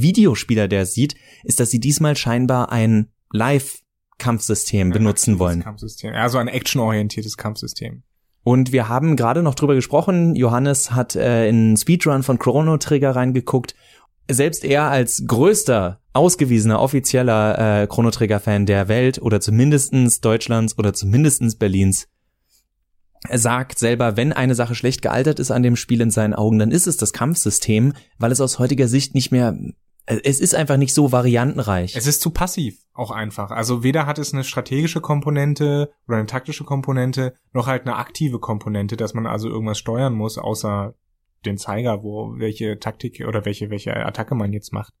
Videospieler, 0.00 0.68
der 0.68 0.86
sieht, 0.86 1.14
ist, 1.42 1.60
dass 1.60 1.70
sie 1.70 1.80
diesmal 1.80 2.16
scheinbar 2.16 2.72
ein 2.72 3.08
Live-Kampfsystem 3.32 4.90
benutzen 4.90 5.38
wollen. 5.38 5.62
Kampfsystem. 5.62 6.14
Ja, 6.14 6.28
so 6.28 6.38
ein 6.38 6.48
actionorientiertes 6.48 7.36
Kampfsystem. 7.36 8.02
Und 8.42 8.72
wir 8.72 8.88
haben 8.88 9.16
gerade 9.16 9.42
noch 9.42 9.54
drüber 9.54 9.74
gesprochen. 9.74 10.36
Johannes 10.36 10.90
hat 10.90 11.16
äh, 11.16 11.48
in 11.48 11.76
Speedrun 11.76 12.22
von 12.22 12.38
Chrono 12.38 12.76
Trigger 12.76 13.16
reingeguckt. 13.16 13.74
Selbst 14.30 14.64
er 14.64 14.84
als 14.84 15.24
größter, 15.26 16.00
ausgewiesener, 16.12 16.80
offizieller 16.80 17.82
äh, 17.82 17.86
Chrono 17.86 18.10
Trigger-Fan 18.10 18.66
der 18.66 18.88
Welt 18.88 19.20
oder 19.20 19.40
zumindestens 19.40 20.20
Deutschlands 20.20 20.78
oder 20.78 20.92
zumindestens 20.92 21.56
Berlins 21.56 22.08
er 23.28 23.38
sagt 23.38 23.78
selber, 23.78 24.16
wenn 24.16 24.32
eine 24.32 24.54
Sache 24.54 24.74
schlecht 24.74 25.02
gealtert 25.02 25.38
ist 25.38 25.50
an 25.50 25.62
dem 25.62 25.76
Spiel 25.76 26.00
in 26.00 26.10
seinen 26.10 26.34
Augen, 26.34 26.58
dann 26.58 26.70
ist 26.70 26.86
es 26.86 26.96
das 26.96 27.12
Kampfsystem, 27.12 27.94
weil 28.18 28.32
es 28.32 28.40
aus 28.40 28.58
heutiger 28.58 28.86
Sicht 28.86 29.14
nicht 29.14 29.32
mehr, 29.32 29.56
es 30.06 30.40
ist 30.40 30.54
einfach 30.54 30.76
nicht 30.76 30.94
so 30.94 31.12
variantenreich. 31.12 31.96
Es 31.96 32.06
ist 32.06 32.20
zu 32.20 32.30
passiv, 32.30 32.78
auch 32.92 33.10
einfach. 33.10 33.50
Also 33.50 33.82
weder 33.82 34.06
hat 34.06 34.18
es 34.18 34.32
eine 34.32 34.44
strategische 34.44 35.00
Komponente 35.00 35.92
oder 36.06 36.18
eine 36.18 36.26
taktische 36.26 36.64
Komponente, 36.64 37.34
noch 37.52 37.66
halt 37.66 37.82
eine 37.86 37.96
aktive 37.96 38.38
Komponente, 38.38 38.96
dass 38.96 39.14
man 39.14 39.26
also 39.26 39.48
irgendwas 39.48 39.78
steuern 39.78 40.14
muss, 40.14 40.36
außer 40.36 40.94
den 41.46 41.56
Zeiger, 41.56 42.02
wo 42.02 42.34
welche 42.38 42.78
Taktik 42.78 43.24
oder 43.26 43.44
welche 43.44 43.70
welche 43.70 43.94
Attacke 43.94 44.34
man 44.34 44.52
jetzt 44.52 44.72
macht. 44.72 44.92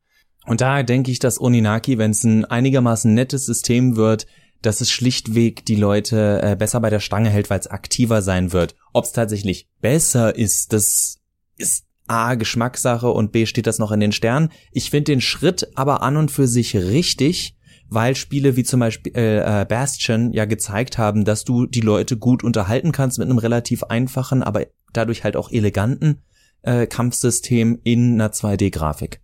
Und 0.46 0.60
daher 0.60 0.84
denke 0.84 1.10
ich, 1.10 1.18
dass 1.18 1.40
Oninaki, 1.40 1.98
wenn 1.98 2.10
es 2.10 2.24
ein 2.24 2.44
einigermaßen 2.44 3.12
nettes 3.12 3.46
System 3.46 3.96
wird, 3.96 4.26
dass 4.60 4.80
es 4.80 4.90
schlichtweg 4.90 5.64
die 5.66 5.76
Leute 5.76 6.40
äh, 6.42 6.56
besser 6.56 6.80
bei 6.80 6.90
der 6.90 7.00
Stange 7.00 7.30
hält, 7.30 7.50
weil 7.50 7.60
es 7.60 7.66
aktiver 7.66 8.22
sein 8.22 8.52
wird. 8.52 8.74
Ob 8.92 9.04
es 9.04 9.12
tatsächlich 9.12 9.68
besser 9.80 10.34
ist, 10.34 10.72
das 10.72 11.18
ist 11.56 11.83
A, 12.06 12.34
Geschmackssache 12.34 13.10
und 13.10 13.32
B, 13.32 13.46
steht 13.46 13.66
das 13.66 13.78
noch 13.78 13.92
in 13.92 14.00
den 14.00 14.12
Sternen. 14.12 14.50
Ich 14.72 14.90
finde 14.90 15.12
den 15.12 15.20
Schritt 15.20 15.68
aber 15.74 16.02
an 16.02 16.16
und 16.16 16.30
für 16.30 16.46
sich 16.46 16.76
richtig, 16.76 17.56
weil 17.88 18.14
Spiele 18.16 18.56
wie 18.56 18.64
zum 18.64 18.80
Beispiel 18.80 19.12
äh, 19.14 19.64
Bastion 19.68 20.32
ja 20.32 20.44
gezeigt 20.44 20.98
haben, 20.98 21.24
dass 21.24 21.44
du 21.44 21.66
die 21.66 21.80
Leute 21.80 22.16
gut 22.16 22.44
unterhalten 22.44 22.92
kannst 22.92 23.18
mit 23.18 23.28
einem 23.28 23.38
relativ 23.38 23.84
einfachen, 23.84 24.42
aber 24.42 24.66
dadurch 24.92 25.24
halt 25.24 25.36
auch 25.36 25.50
eleganten 25.50 26.22
äh, 26.62 26.86
Kampfsystem 26.86 27.78
in 27.84 28.14
einer 28.14 28.32
2D-Grafik. 28.32 29.20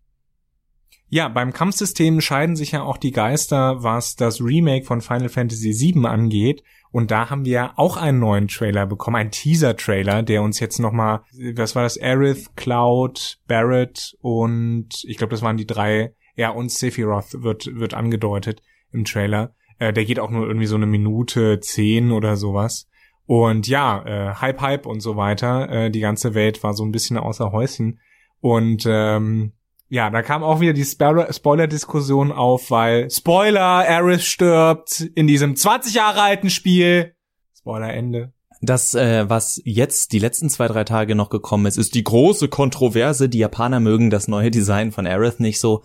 Ja, 1.12 1.28
beim 1.28 1.52
Kampfsystem 1.52 2.20
scheiden 2.20 2.54
sich 2.54 2.70
ja 2.70 2.82
auch 2.82 2.96
die 2.96 3.10
Geister, 3.10 3.82
was 3.82 4.14
das 4.14 4.40
Remake 4.40 4.84
von 4.84 5.00
Final 5.00 5.28
Fantasy 5.28 5.72
VII 5.72 6.06
angeht. 6.06 6.62
Und 6.92 7.10
da 7.10 7.30
haben 7.30 7.44
wir 7.44 7.72
auch 7.76 7.96
einen 7.96 8.20
neuen 8.20 8.46
Trailer 8.46 8.86
bekommen, 8.86 9.16
einen 9.16 9.32
Teaser-Trailer, 9.32 10.22
der 10.22 10.42
uns 10.42 10.60
jetzt 10.60 10.78
nochmal, 10.78 11.22
was 11.56 11.74
war 11.74 11.82
das, 11.82 11.98
Aerith, 11.98 12.54
Cloud, 12.54 13.38
Barrett 13.48 14.16
und 14.20 15.02
ich 15.04 15.16
glaube, 15.16 15.32
das 15.32 15.42
waren 15.42 15.56
die 15.56 15.66
drei, 15.66 16.14
ja, 16.36 16.50
und 16.50 16.70
Sephiroth 16.70 17.42
wird, 17.42 17.66
wird 17.74 17.94
angedeutet 17.94 18.62
im 18.92 19.04
Trailer. 19.04 19.54
Äh, 19.80 19.92
der 19.92 20.04
geht 20.04 20.20
auch 20.20 20.30
nur 20.30 20.46
irgendwie 20.46 20.66
so 20.66 20.76
eine 20.76 20.86
Minute 20.86 21.58
zehn 21.58 22.12
oder 22.12 22.36
sowas. 22.36 22.88
Und 23.26 23.66
ja, 23.66 24.04
äh, 24.04 24.34
Hype, 24.34 24.60
Hype 24.60 24.86
und 24.86 25.00
so 25.00 25.16
weiter. 25.16 25.68
Äh, 25.68 25.90
die 25.90 26.00
ganze 26.00 26.34
Welt 26.34 26.62
war 26.62 26.74
so 26.74 26.84
ein 26.84 26.92
bisschen 26.92 27.18
außer 27.18 27.50
Häuschen. 27.50 27.98
Und 28.40 28.84
ähm, 28.86 29.52
ja, 29.90 30.08
da 30.08 30.22
kam 30.22 30.44
auch 30.44 30.60
wieder 30.60 30.72
die 30.72 30.84
Spoiler-Diskussion 30.84 32.30
auf, 32.30 32.70
weil 32.70 33.10
Spoiler, 33.10 33.60
Aerith 33.60 34.22
stirbt 34.22 35.00
in 35.00 35.26
diesem 35.26 35.56
20 35.56 35.94
Jahre 35.94 36.22
alten 36.22 36.48
Spiel. 36.48 37.14
Spoiler 37.58 37.92
Ende. 37.92 38.32
Das, 38.62 38.94
äh, 38.94 39.28
was 39.28 39.60
jetzt 39.64 40.12
die 40.12 40.20
letzten 40.20 40.48
zwei, 40.48 40.68
drei 40.68 40.84
Tage 40.84 41.16
noch 41.16 41.28
gekommen 41.28 41.66
ist, 41.66 41.76
ist 41.76 41.96
die 41.96 42.04
große 42.04 42.48
Kontroverse. 42.48 43.28
Die 43.28 43.38
Japaner 43.38 43.80
mögen 43.80 44.10
das 44.10 44.28
neue 44.28 44.52
Design 44.52 44.92
von 44.92 45.06
Aerith 45.08 45.40
nicht 45.40 45.58
so. 45.58 45.82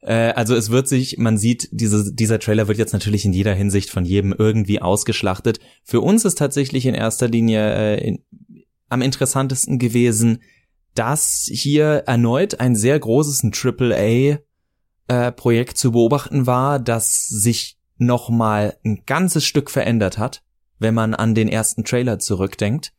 Äh, 0.00 0.32
also 0.32 0.56
es 0.56 0.70
wird 0.70 0.88
sich, 0.88 1.18
man 1.18 1.38
sieht, 1.38 1.68
diese, 1.70 2.12
dieser 2.12 2.40
Trailer 2.40 2.66
wird 2.66 2.78
jetzt 2.78 2.94
natürlich 2.94 3.24
in 3.24 3.32
jeder 3.32 3.54
Hinsicht 3.54 3.90
von 3.90 4.04
jedem 4.04 4.34
irgendwie 4.36 4.82
ausgeschlachtet. 4.82 5.60
Für 5.84 6.00
uns 6.00 6.24
ist 6.24 6.38
tatsächlich 6.38 6.84
in 6.84 6.94
erster 6.94 7.28
Linie 7.28 7.60
äh, 7.74 8.08
in, 8.08 8.24
am 8.88 9.02
interessantesten 9.02 9.78
gewesen, 9.78 10.40
dass 10.98 11.48
hier 11.52 12.04
erneut 12.06 12.60
ein 12.60 12.74
sehr 12.74 12.98
großes 12.98 13.44
AAA 13.44 14.38
äh, 15.08 15.64
zu 15.74 15.92
beobachten 15.92 16.46
war, 16.46 16.78
das 16.78 17.26
sich 17.28 17.78
noch 17.98 18.28
mal 18.28 18.76
ein 18.84 19.04
ganzes 19.06 19.44
Stück 19.44 19.70
verändert 19.70 20.18
hat, 20.18 20.42
wenn 20.78 20.94
man 20.94 21.14
an 21.14 21.34
den 21.34 21.48
ersten 21.48 21.84
Trailer 21.84 22.18
zurückdenkt. 22.18 22.92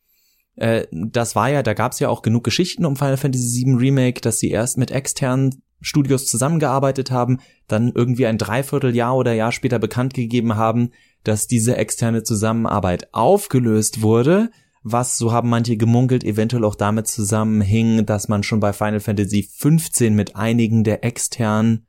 Äh, 0.56 0.88
das 0.92 1.36
war 1.36 1.50
ja, 1.50 1.64
da 1.64 1.74
gab 1.74 1.92
es 1.92 2.00
ja 2.00 2.10
auch 2.10 2.22
genug 2.22 2.44
Geschichten 2.44 2.86
um 2.86 2.96
Final 2.96 3.18
Fantasy 3.18 3.66
VII 3.66 3.76
Remake, 3.76 4.22
dass 4.22 4.40
sie 4.40 4.50
erst 4.50 4.78
mit 4.78 4.92
externen 4.92 5.62
Studios 5.82 6.26
zusammengearbeitet 6.26 7.12
haben, 7.12 7.40
dann 7.68 7.92
irgendwie 7.94 8.26
ein 8.26 8.40
Dreivierteljahr 8.40 9.16
oder 9.16 9.34
Jahr 9.34 9.52
später 9.52 9.78
bekannt 9.78 10.14
gegeben 10.14 10.56
haben, 10.56 10.92
dass 11.24 11.48
diese 11.48 11.78
externe 11.78 12.24
Zusammenarbeit 12.24 13.14
aufgelöst 13.14 14.02
wurde 14.02 14.50
was, 14.92 15.18
so 15.18 15.32
haben 15.32 15.50
manche 15.50 15.78
gemunkelt, 15.78 16.24
eventuell 16.24 16.64
auch 16.64 16.76
damit 16.76 17.08
zusammenhing, 17.08 18.06
dass 18.06 18.28
man 18.28 18.44
schon 18.44 18.60
bei 18.60 18.74
Final 18.74 19.00
Fantasy 19.00 19.44
15 19.44 20.14
mit 20.14 20.36
einigen 20.36 20.84
der 20.84 21.04
externen 21.04 21.86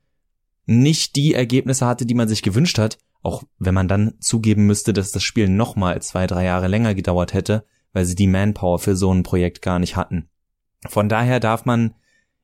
nicht 0.67 1.17
die 1.17 1.35
Ergebnisse 1.35 1.87
hatte, 1.87 2.07
die 2.07 2.15
man 2.15 2.29
sich 2.29 2.43
gewünscht 2.43 2.79
hat, 2.79 2.99
auch 3.23 3.43
wenn 3.59 3.75
man 3.75 3.89
dann 3.89 4.15
zugeben 4.21 4.67
müsste, 4.67 4.93
dass 4.93 5.13
das 5.13 5.23
Spiel 5.23 5.49
nochmal 5.49 6.01
zwei, 6.03 6.27
drei 6.27 6.45
Jahre 6.45 6.69
länger 6.69 6.95
gedauert 6.95 7.33
hätte, 7.33 7.65
weil 7.93 8.05
sie 8.05 8.15
die 8.15 8.27
Manpower 8.27 8.79
für 8.79 8.95
so 8.95 9.13
ein 9.13 9.23
Projekt 9.23 9.63
gar 9.63 9.79
nicht 9.79 9.97
hatten. 9.97 10.29
Von 10.87 11.09
daher 11.09 11.41
darf 11.41 11.65
man 11.65 11.95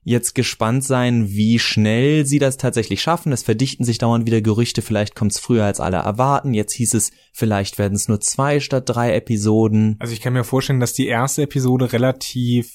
jetzt 0.05 0.35
gespannt 0.35 0.85
sein, 0.85 1.31
wie 1.31 1.59
schnell 1.59 2.27
sie 2.27 2.39
das 2.39 2.59
tatsächlich 2.59 3.03
schaffen. 3.03 3.33
Es 3.33 3.43
verdichten 3.43 3.85
sich 3.85 3.99
dauernd 3.99 4.27
wieder 4.27 4.43
Gerüchte, 4.43 4.83
vielleicht 4.83 5.15
kommt 5.15 5.33
es 5.33 5.39
früher 5.39 5.65
als 5.65 5.81
alle 5.81 5.97
erwarten. 5.97 6.55
Jetzt 6.55 6.75
hieß 6.75 6.95
es, 6.95 7.11
vielleicht 7.33 7.79
werden 7.79 7.95
es 7.95 8.07
nur 8.07 8.21
zwei 8.21 8.61
statt 8.61 8.85
drei 8.87 9.15
Episoden. 9.15 9.97
Also 9.99 10.13
ich 10.13 10.21
kann 10.21 10.35
mir 10.35 10.45
vorstellen, 10.45 10.81
dass 10.81 10.93
die 10.93 11.07
erste 11.07 11.43
Episode 11.43 11.93
relativ 11.93 12.71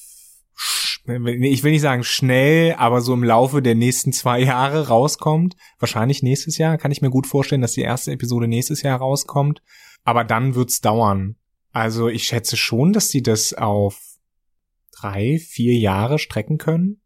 ich 1.05 1.63
will 1.63 1.71
nicht 1.71 1.81
sagen 1.81 2.03
schnell, 2.03 2.75
aber 2.77 3.01
so 3.01 3.13
im 3.13 3.23
Laufe 3.23 3.63
der 3.63 3.73
nächsten 3.73 4.13
zwei 4.13 4.41
Jahre 4.41 4.89
rauskommt. 4.89 5.55
Wahrscheinlich 5.79 6.21
nächstes 6.21 6.57
Jahr. 6.59 6.77
Kann 6.77 6.91
ich 6.91 7.01
mir 7.01 7.09
gut 7.09 7.25
vorstellen, 7.25 7.61
dass 7.61 7.71
die 7.71 7.81
erste 7.81 8.11
Episode 8.11 8.47
nächstes 8.47 8.83
Jahr 8.83 8.99
rauskommt. 8.99 9.63
Aber 10.03 10.23
dann 10.23 10.53
wird's 10.53 10.81
dauern. 10.81 11.35
Also 11.71 12.09
ich 12.09 12.25
schätze 12.25 12.57
schon, 12.57 12.93
dass 12.93 13.09
sie 13.09 13.23
das 13.23 13.53
auf 13.53 13.99
drei, 14.91 15.39
vier 15.39 15.73
Jahre 15.77 16.19
strecken 16.19 16.57
können. 16.57 17.01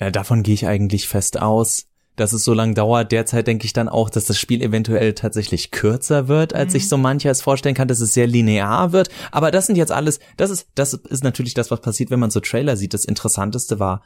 Ja, 0.00 0.10
davon 0.10 0.42
gehe 0.42 0.54
ich 0.54 0.66
eigentlich 0.66 1.08
fest 1.08 1.40
aus, 1.40 1.86
dass 2.16 2.32
es 2.32 2.44
so 2.44 2.54
lang 2.54 2.74
dauert. 2.74 3.12
Derzeit 3.12 3.46
denke 3.46 3.66
ich 3.66 3.72
dann 3.72 3.88
auch, 3.88 4.10
dass 4.10 4.24
das 4.24 4.38
Spiel 4.38 4.62
eventuell 4.62 5.14
tatsächlich 5.14 5.70
kürzer 5.70 6.28
wird, 6.28 6.54
als 6.54 6.68
mhm. 6.68 6.72
sich 6.72 6.88
so 6.88 6.96
mancher 6.96 7.30
es 7.30 7.42
vorstellen 7.42 7.74
kann, 7.74 7.88
dass 7.88 8.00
es 8.00 8.12
sehr 8.12 8.26
linear 8.26 8.92
wird. 8.92 9.08
Aber 9.30 9.50
das 9.50 9.66
sind 9.66 9.76
jetzt 9.76 9.92
alles, 9.92 10.18
das 10.36 10.50
ist, 10.50 10.68
das 10.74 10.94
ist 10.94 11.24
natürlich 11.24 11.54
das, 11.54 11.70
was 11.70 11.80
passiert, 11.80 12.10
wenn 12.10 12.20
man 12.20 12.30
so 12.30 12.40
Trailer 12.40 12.76
sieht. 12.76 12.94
Das 12.94 13.04
Interessanteste 13.04 13.78
war, 13.78 14.02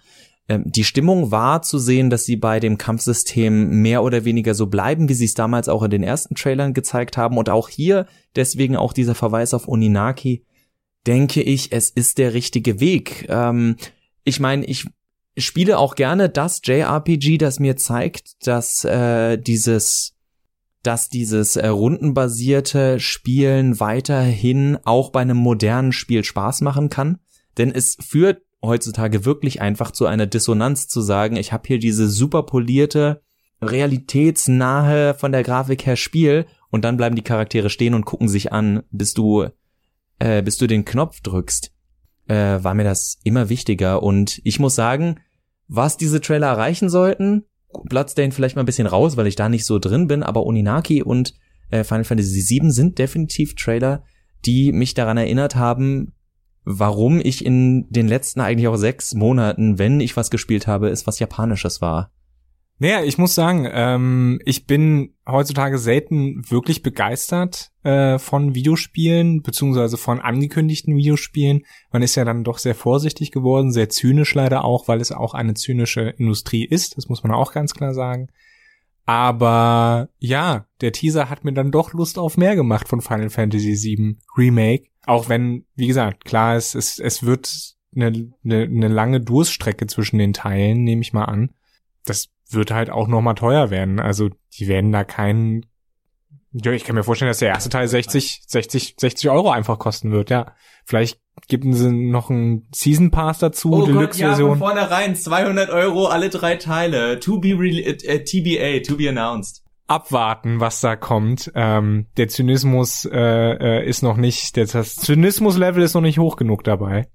ähm, 0.48 0.64
die 0.66 0.84
Stimmung 0.84 1.30
war 1.30 1.62
zu 1.62 1.78
sehen, 1.78 2.10
dass 2.10 2.24
sie 2.24 2.36
bei 2.36 2.60
dem 2.60 2.78
Kampfsystem 2.78 3.82
mehr 3.82 4.02
oder 4.02 4.24
weniger 4.24 4.54
so 4.54 4.66
bleiben, 4.66 5.08
wie 5.08 5.14
sie 5.14 5.26
es 5.26 5.34
damals 5.34 5.68
auch 5.68 5.82
in 5.82 5.90
den 5.90 6.02
ersten 6.02 6.34
Trailern 6.34 6.74
gezeigt 6.74 7.16
haben. 7.16 7.38
Und 7.38 7.48
auch 7.48 7.68
hier 7.68 8.06
deswegen 8.36 8.76
auch 8.76 8.92
dieser 8.92 9.14
Verweis 9.14 9.54
auf 9.54 9.68
Oninaki, 9.68 10.44
denke 11.06 11.42
ich, 11.42 11.72
es 11.72 11.90
ist 11.90 12.18
der 12.18 12.34
richtige 12.34 12.80
Weg. 12.80 13.26
Ähm, 13.28 13.76
ich 14.24 14.40
meine, 14.40 14.64
ich 14.66 14.86
spiele 15.36 15.78
auch 15.78 15.94
gerne 15.94 16.28
das 16.28 16.60
JRPG, 16.64 17.38
das 17.38 17.60
mir 17.60 17.76
zeigt, 17.76 18.46
dass 18.46 18.84
äh, 18.84 19.38
dieses 19.38 20.16
dass 20.82 21.10
dieses 21.10 21.56
äh, 21.56 21.66
rundenbasierte 21.68 23.00
Spielen 23.00 23.80
weiterhin 23.80 24.78
auch 24.84 25.10
bei 25.10 25.20
einem 25.20 25.36
modernen 25.36 25.92
Spiel 25.92 26.24
Spaß 26.24 26.62
machen 26.62 26.88
kann, 26.88 27.18
denn 27.58 27.70
es 27.70 27.98
führt 28.00 28.42
heutzutage 28.62 29.26
wirklich 29.26 29.60
einfach 29.60 29.90
zu 29.90 30.06
einer 30.06 30.26
Dissonanz 30.26 30.88
zu 30.88 31.02
sagen, 31.02 31.36
ich 31.36 31.52
habe 31.52 31.66
hier 31.66 31.78
diese 31.78 32.08
super 32.08 32.44
polierte, 32.44 33.20
realitätsnahe 33.60 35.14
von 35.14 35.32
der 35.32 35.42
Grafik 35.42 35.84
her 35.84 35.96
Spiel 35.96 36.46
und 36.70 36.84
dann 36.84 36.96
bleiben 36.96 37.16
die 37.16 37.22
Charaktere 37.22 37.68
stehen 37.68 37.92
und 37.92 38.06
gucken 38.06 38.28
sich 38.28 38.52
an, 38.52 38.82
bis 38.90 39.12
du 39.12 39.48
äh, 40.18 40.42
bis 40.42 40.56
du 40.56 40.66
den 40.66 40.84
Knopf 40.84 41.20
drückst. 41.20 41.72
Äh, 42.26 42.62
war 42.62 42.74
mir 42.74 42.84
das 42.84 43.18
immer 43.24 43.48
wichtiger 43.48 44.02
und 44.02 44.40
ich 44.44 44.60
muss 44.60 44.74
sagen, 44.74 45.20
was 45.68 45.96
diese 45.96 46.20
Trailer 46.20 46.48
erreichen 46.48 46.88
sollten. 46.88 47.44
Bloodstain 47.84 48.32
vielleicht 48.32 48.56
mal 48.56 48.62
ein 48.62 48.66
bisschen 48.66 48.86
raus, 48.86 49.16
weil 49.16 49.26
ich 49.26 49.36
da 49.36 49.48
nicht 49.48 49.64
so 49.64 49.78
drin 49.78 50.06
bin, 50.06 50.22
aber 50.22 50.44
Oninaki 50.44 51.02
und 51.02 51.34
äh, 51.70 51.84
Final 51.84 52.04
Fantasy 52.04 52.60
VII 52.60 52.70
sind 52.70 52.98
definitiv 52.98 53.54
Trailer, 53.54 54.02
die 54.44 54.72
mich 54.72 54.94
daran 54.94 55.16
erinnert 55.16 55.54
haben, 55.56 56.12
warum 56.64 57.20
ich 57.20 57.44
in 57.44 57.88
den 57.90 58.08
letzten 58.08 58.40
eigentlich 58.40 58.68
auch 58.68 58.76
sechs 58.76 59.14
Monaten, 59.14 59.78
wenn 59.78 60.00
ich 60.00 60.16
was 60.16 60.30
gespielt 60.30 60.66
habe, 60.66 60.88
es 60.88 61.06
was 61.06 61.18
Japanisches 61.18 61.80
war. 61.80 62.12
Naja, 62.82 63.02
ich 63.02 63.18
muss 63.18 63.34
sagen, 63.34 63.68
ähm, 63.70 64.40
ich 64.46 64.66
bin 64.66 65.12
heutzutage 65.28 65.76
selten 65.76 66.50
wirklich 66.50 66.82
begeistert 66.82 67.72
äh, 67.82 68.18
von 68.18 68.54
Videospielen, 68.54 69.42
beziehungsweise 69.42 69.98
von 69.98 70.18
angekündigten 70.18 70.96
Videospielen. 70.96 71.66
Man 71.92 72.00
ist 72.00 72.14
ja 72.14 72.24
dann 72.24 72.42
doch 72.42 72.56
sehr 72.56 72.74
vorsichtig 72.74 73.32
geworden, 73.32 73.70
sehr 73.70 73.90
zynisch 73.90 74.34
leider 74.34 74.64
auch, 74.64 74.88
weil 74.88 75.02
es 75.02 75.12
auch 75.12 75.34
eine 75.34 75.52
zynische 75.52 76.14
Industrie 76.16 76.64
ist, 76.64 76.96
das 76.96 77.10
muss 77.10 77.22
man 77.22 77.32
auch 77.32 77.52
ganz 77.52 77.74
klar 77.74 77.92
sagen. 77.92 78.28
Aber 79.04 80.08
ja, 80.18 80.64
der 80.80 80.92
Teaser 80.92 81.28
hat 81.28 81.44
mir 81.44 81.52
dann 81.52 81.72
doch 81.72 81.92
Lust 81.92 82.18
auf 82.18 82.38
mehr 82.38 82.56
gemacht 82.56 82.88
von 82.88 83.02
Final 83.02 83.28
Fantasy 83.28 83.74
VII 83.74 84.16
Remake. 84.38 84.86
Auch 85.04 85.28
wenn, 85.28 85.66
wie 85.74 85.86
gesagt, 85.86 86.24
klar 86.24 86.56
ist, 86.56 86.74
es, 86.74 86.98
es 86.98 87.24
wird 87.24 87.74
eine, 87.94 88.32
eine, 88.42 88.62
eine 88.62 88.88
lange 88.88 89.20
Durststrecke 89.20 89.86
zwischen 89.86 90.16
den 90.16 90.32
Teilen, 90.32 90.82
nehme 90.82 91.02
ich 91.02 91.12
mal 91.12 91.26
an. 91.26 91.50
Das 92.06 92.30
wird 92.52 92.70
halt 92.70 92.90
auch 92.90 93.08
noch 93.08 93.20
mal 93.20 93.34
teuer 93.34 93.70
werden. 93.70 94.00
Also 94.00 94.30
die 94.58 94.68
werden 94.68 94.92
da 94.92 95.04
keinen 95.04 95.66
ja, 96.52 96.72
ich 96.72 96.84
kann 96.84 96.96
mir 96.96 97.04
vorstellen, 97.04 97.30
dass 97.30 97.38
der 97.38 97.50
erste 97.50 97.70
Teil 97.70 97.86
60, 97.86 98.42
60, 98.46 98.96
60 98.98 99.30
Euro 99.30 99.50
einfach 99.50 99.78
kosten 99.78 100.10
wird, 100.10 100.30
ja. 100.30 100.52
Vielleicht 100.84 101.20
geben 101.46 101.72
sie 101.74 101.92
noch 101.92 102.28
einen 102.28 102.68
Season 102.74 103.12
Pass 103.12 103.38
dazu, 103.38 103.72
oh 103.72 103.86
Deluxe-Version. 103.86 104.48
Ja, 104.48 104.56
von 104.56 104.58
vornherein 104.58 105.14
200 105.14 105.70
Euro 105.70 106.06
alle 106.06 106.28
drei 106.28 106.56
Teile. 106.56 107.20
To 107.20 107.38
be 107.38 107.50
re 107.50 107.68
äh, 107.68 108.24
TBA, 108.24 108.82
to 108.84 108.96
be 108.96 109.08
announced. 109.08 109.62
Abwarten, 109.86 110.58
was 110.58 110.80
da 110.80 110.96
kommt. 110.96 111.52
Ähm, 111.54 112.06
der 112.16 112.28
Zynismus 112.28 113.04
äh, 113.04 113.18
äh, 113.18 113.88
ist 113.88 114.02
noch 114.02 114.16
nicht, 114.16 114.56
der, 114.56 114.66
das 114.66 114.96
Zynismus-Level 114.96 115.82
ist 115.82 115.94
noch 115.94 116.00
nicht 116.00 116.18
hoch 116.18 116.36
genug 116.36 116.64
dabei. 116.64 117.08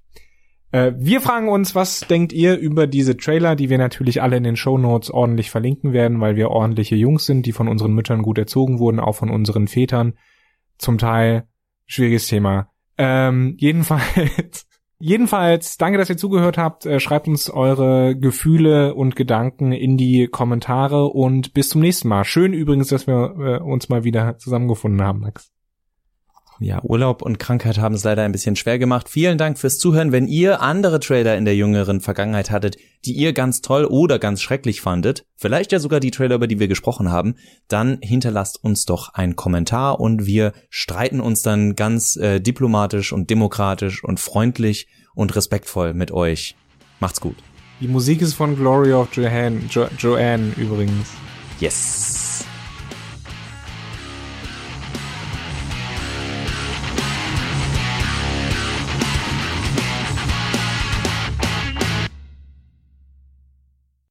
Äh, 0.75 0.93
wir 0.97 1.21
fragen 1.21 1.47
uns, 1.47 1.73
was 1.73 2.01
denkt 2.01 2.33
ihr 2.33 2.57
über 2.57 2.85
diese 2.85 3.15
Trailer, 3.15 3.55
die 3.55 3.69
wir 3.69 3.77
natürlich 3.77 4.21
alle 4.21 4.35
in 4.35 4.43
den 4.43 4.57
Show 4.57 4.77
Notes 4.77 5.09
ordentlich 5.09 5.49
verlinken 5.49 5.93
werden, 5.93 6.19
weil 6.19 6.35
wir 6.35 6.49
ordentliche 6.51 6.97
Jungs 6.97 7.25
sind, 7.25 7.45
die 7.45 7.53
von 7.53 7.69
unseren 7.69 7.93
Müttern 7.93 8.21
gut 8.21 8.37
erzogen 8.37 8.77
wurden, 8.77 8.99
auch 8.99 9.15
von 9.15 9.29
unseren 9.29 9.69
Vätern. 9.69 10.15
Zum 10.77 10.97
Teil 10.97 11.47
schwieriges 11.85 12.27
Thema. 12.27 12.71
Ähm, 12.97 13.55
jedenfalls, 13.57 14.67
jedenfalls, 14.99 15.77
danke, 15.77 15.97
dass 15.97 16.09
ihr 16.09 16.17
zugehört 16.17 16.57
habt. 16.57 16.85
Äh, 16.85 16.99
schreibt 16.99 17.29
uns 17.29 17.49
eure 17.49 18.17
Gefühle 18.17 18.95
und 18.95 19.15
Gedanken 19.15 19.71
in 19.71 19.95
die 19.95 20.27
Kommentare 20.27 21.05
und 21.05 21.53
bis 21.53 21.69
zum 21.69 21.79
nächsten 21.79 22.09
Mal. 22.09 22.25
Schön 22.25 22.51
übrigens, 22.51 22.89
dass 22.89 23.07
wir 23.07 23.35
äh, 23.39 23.63
uns 23.63 23.87
mal 23.87 24.03
wieder 24.03 24.37
zusammengefunden 24.39 25.01
haben, 25.01 25.21
Max. 25.21 25.54
Ja, 26.59 26.81
Urlaub 26.83 27.21
und 27.21 27.37
Krankheit 27.37 27.77
haben 27.77 27.95
es 27.95 28.03
leider 28.03 28.23
ein 28.23 28.31
bisschen 28.31 28.55
schwer 28.55 28.79
gemacht. 28.79 29.09
Vielen 29.09 29.37
Dank 29.37 29.57
fürs 29.57 29.77
Zuhören. 29.77 30.11
Wenn 30.11 30.27
ihr 30.27 30.61
andere 30.61 30.99
Trailer 30.99 31.37
in 31.37 31.45
der 31.45 31.55
jüngeren 31.55 32.01
Vergangenheit 32.01 32.51
hattet, 32.51 32.77
die 33.03 33.13
ihr 33.13 33.33
ganz 33.33 33.61
toll 33.61 33.85
oder 33.85 34.19
ganz 34.19 34.41
schrecklich 34.41 34.81
fandet, 34.81 35.25
vielleicht 35.35 35.71
ja 35.71 35.79
sogar 35.79 35.99
die 35.99 36.11
Trailer, 36.11 36.35
über 36.35 36.47
die 36.47 36.59
wir 36.59 36.67
gesprochen 36.67 37.11
haben, 37.11 37.35
dann 37.67 37.99
hinterlasst 38.01 38.63
uns 38.63 38.85
doch 38.85 39.13
einen 39.13 39.35
Kommentar 39.35 39.99
und 39.99 40.25
wir 40.25 40.53
streiten 40.69 41.19
uns 41.19 41.41
dann 41.41 41.75
ganz 41.75 42.15
äh, 42.15 42.39
diplomatisch 42.39 43.11
und 43.11 43.29
demokratisch 43.29 44.03
und 44.03 44.19
freundlich 44.19 44.87
und 45.13 45.35
respektvoll 45.35 45.93
mit 45.93 46.11
euch. 46.11 46.55
Macht's 46.99 47.21
gut. 47.21 47.35
Die 47.81 47.87
Musik 47.87 48.21
ist 48.21 48.33
von 48.33 48.55
Glory 48.55 48.93
of 48.93 49.09
Joanne, 49.13 49.61
jo 49.69 49.87
Joanne 49.97 50.53
übrigens. 50.55 51.09
Yes. 51.59 52.24